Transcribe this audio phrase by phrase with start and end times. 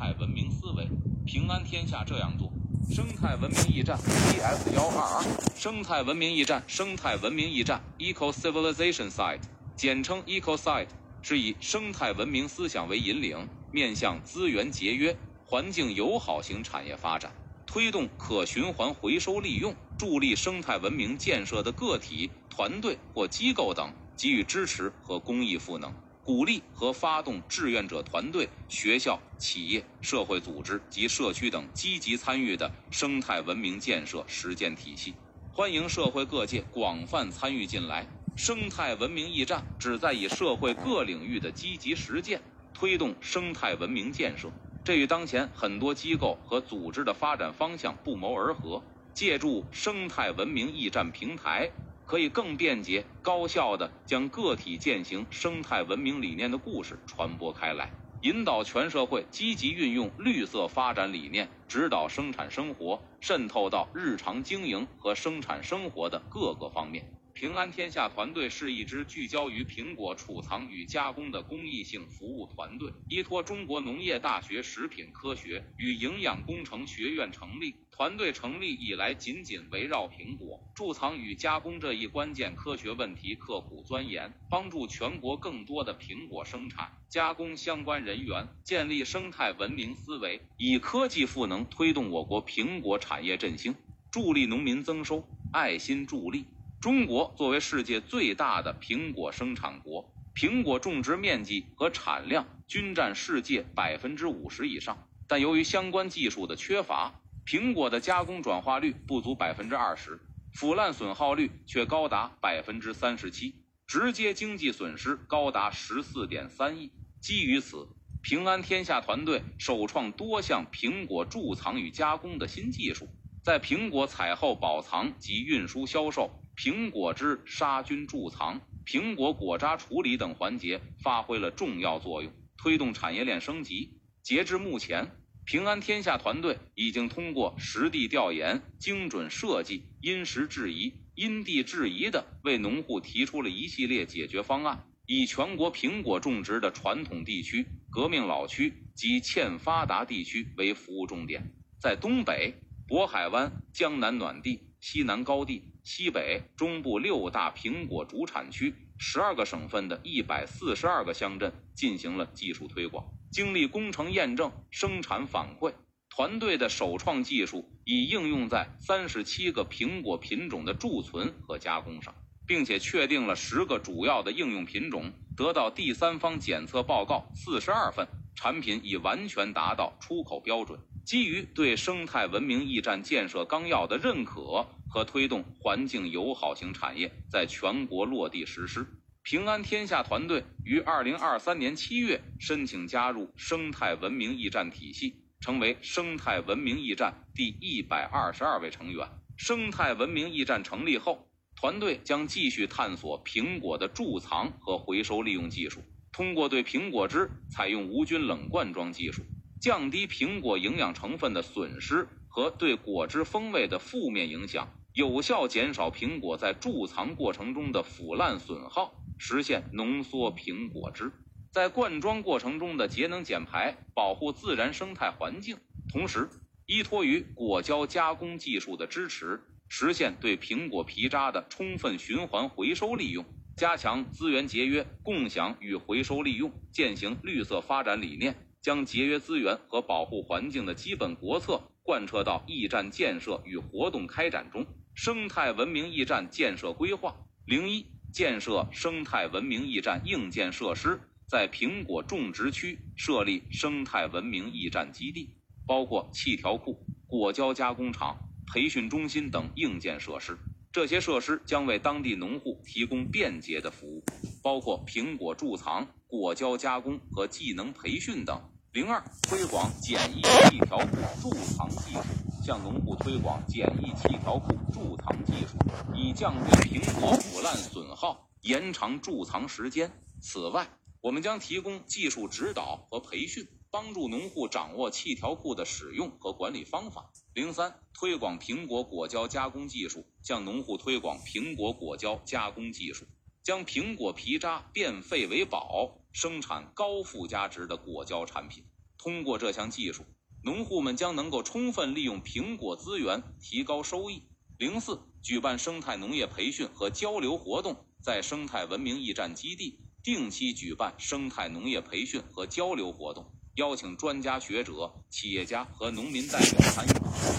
[0.00, 0.88] 态文明思维，
[1.26, 2.50] 平安天下这样做。
[2.90, 9.42] 生态文明驿站 PS 幺二二，生态文明驿站，生态文明驿站 Eco Civilization Site，
[9.76, 10.86] 简称 Eco Site，
[11.20, 15.14] 是以生态文明思想为引领，面向资源节约、
[15.44, 17.30] 环境友好型产业发展，
[17.66, 25.92] 推动可循环回收利用，助力生态文明建设的个体、团队或机构等给予支持和公益赋能。
[26.30, 35.12] 鼓励和发动志愿者团队、学校、企业、社会组织及社区等积极参与的生态文明建设实践体系，
[35.50, 38.06] 欢迎社会各界广泛参与进来。
[38.36, 42.40] 生态文明驿站旨在以社会各领域的积极实践，
[42.72, 44.48] 推动生态文明建设。
[44.84, 48.80] 这与当前很多机构和组织的发展方向不谋而合。
[49.12, 51.68] 借助生态文明驿站平台。
[52.10, 57.92] 可以更便捷、高效的将个体践行生态文明理念的故事传播开来，
[58.22, 67.04] 引导全社会积极运用绿色发展理念，指导生产生活，渗透到日常经营和生产生活的各个方面。
[67.32, 77.74] 平安天下团队是一支聚焦于苹果储藏与加工的公益性服务团队，依托中国农业大学食品科学与营养工程学院成立。
[77.90, 93.74] 团队成立以来，紧紧围绕苹果贮藏与加工这一关键科学问题刻苦钻研，帮助全国更多的苹果生产加工相关人员建立生态文明思维，以科技赋能推动我国苹果产业振兴，
[94.10, 95.22] 助力农民增收，
[95.52, 96.46] 爱心助力。
[96.80, 105.06] 中国作为世界最大的苹果生产国，苹果种植面积和产量均占世界百分之五十以上。
[105.28, 110.18] 但由于相关技术的缺乏，苹果的加工转化率不足百分之二十，
[110.54, 113.56] 腐烂损耗率却高达百分之三十七，
[113.86, 116.90] 直接经济损失高达十四点三亿。
[117.20, 117.86] 基于此，
[118.22, 123.06] 平安天下团队首创多项苹果贮藏与加工的新技术，
[123.44, 126.39] 在苹果采后保藏及运输销售。
[126.56, 134.00] 苹果汁杀菌贮藏、苹果果渣处理等环节发挥了重要作用，推动产业链升级。
[134.22, 135.10] 截至目前，
[135.46, 151.50] 平安天下团队已经通过实地调研、精准设计、因时制宜、因地制宜的为农户提出了一系列解决方案，以全国苹果种植的传统地区、革命老区及欠发达地区为服务重点，
[151.80, 152.54] 在东北、
[152.86, 155.62] 渤海湾、江南暖地、西南高地。
[155.82, 163.04] 西北、中部六大苹果主产区、十二个省份的一百四十二个乡镇进行了技术推广。
[163.30, 165.72] 经历工程验证、生产反馈，
[166.10, 172.14] 团队的首创技术已应用在三十七个苹果品种的贮存和加工上，
[172.46, 180.78] 并且确定了十个主要的应用品种，得到第三方检测报告四十二份，产品已完全达到出口标准。
[181.04, 184.66] 基于对生态文明驿站建设纲要的认可。
[184.92, 188.84] 和推动环境友好型产业在全国落地实施。
[189.22, 199.06] 平安天下团队于二零二三年七月申请加入生态文明驿站体系，成为生态文明驿站第一百二十二位成员。
[199.36, 201.24] 生态文明驿站成立后，
[201.54, 205.80] 团队将继续探索苹果的贮藏和回收利用技术，
[206.10, 209.22] 通过对苹果汁采用无菌冷灌装技术，
[209.60, 214.68] 降低苹果营养成分的损失和对果汁风味的负面影响。
[214.92, 221.12] 有效减少苹果在贮藏过程中的腐烂损耗，实现浓缩苹果汁；
[221.52, 225.58] 在灌装过程中的节能减排，保护自然生态环境。
[225.92, 226.28] 同时，
[226.66, 233.24] 依托于果胶加工技术的支持，实现对苹果皮渣的充分循环回收利用，
[233.56, 244.66] 加强资源节约、共享与回收利用，践行绿色发展理念，将节约资源和保护环境的基本国策贯彻到驿站建设与活动开展中。
[244.94, 247.14] 生态文明驿站建设规划
[247.46, 255.30] 零一建设生态文明驿站硬件设施，在苹果种植区设立生态文明驿站基地，
[255.66, 258.18] 包括气条库、果胶加工厂、
[258.52, 260.36] 培训中心等硬件设施。
[260.72, 264.04] 这些设施将为当地农户提供便捷的服务，
[264.42, 268.40] 包括苹果贮藏、果胶加工和技能培训等。
[268.72, 272.02] 零二推广简易气条库贮藏技术。
[272.42, 275.58] 向农户推广简易气条库贮藏技术，
[275.94, 279.92] 以降低苹果腐烂损耗，延长贮藏时间。
[280.22, 280.66] 此外，
[281.02, 287.12] 我们将提供技术指导和培训，帮助农户掌握气条库的使用和管理方法。
[287.34, 293.04] 零三，推广苹果果胶加工技术，向农户推广苹果果胶加工技术，
[293.50, 298.62] 将苹果皮渣变废为宝，生产高附加值的果胶产品。
[298.96, 300.04] 通过这项技术，
[300.44, 304.22] 农户们将能够充分利用苹果资源，提高收益。
[304.56, 316.88] 零四，举办生态农业培训和交流活动，在生态文明驿站基地定期举办生态农业培训和交流活动，邀请专家学者、企业家和农民代表参与。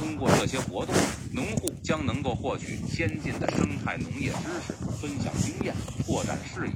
[0.00, 0.92] 通过这些活动，
[1.32, 5.72] 农户将能够获取先进的生态农业知识，分享经验，
[6.04, 6.74] 拓展视野。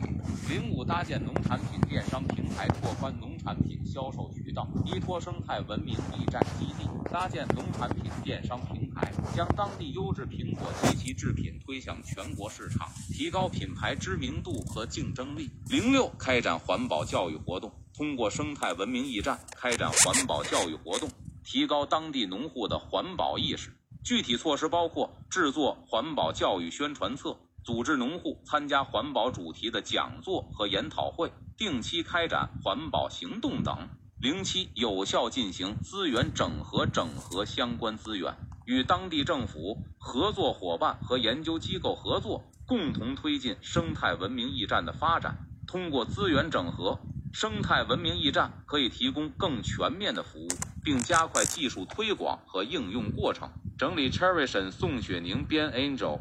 [0.49, 15.51] 零五，搭建农产品电商平台，拓宽农产品销售渠道，依托生态文明驿站基地，搭建农产品电商平台，将当地优质苹果及其制品推向全国市场，提高品牌知名度和竞争力。
[15.69, 21.09] 零六，开展环保教育活动，通过生态文明驿站开展环保教育活动，
[21.45, 23.71] 提高当地农户的环保意识。
[24.05, 27.37] 具体措施包括制作环保教育宣传册。
[27.65, 33.89] 组织农户参加环保主题的讲座和研讨会，定期开展环保行动等。
[34.21, 38.35] 零七，有效进行资源整合，整合相关资源，
[38.67, 45.39] 与当地政府、合作伙伴和研究机构合作，共同推进生态文明驿站的发展。
[45.69, 46.99] 通过资源整合，
[47.33, 50.49] 生态文明驿站可以提供更全面的服务，
[50.85, 53.49] 并加快技术推广和应用过程。
[53.79, 56.21] 整理：Cherishen，宋雪宁编，Angel。